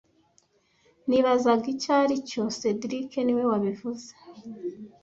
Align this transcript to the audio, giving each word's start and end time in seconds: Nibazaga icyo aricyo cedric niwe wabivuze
Nibazaga 1.07 1.65
icyo 1.73 1.91
aricyo 2.01 2.41
cedric 2.59 3.11
niwe 3.23 3.43
wabivuze 3.51 4.09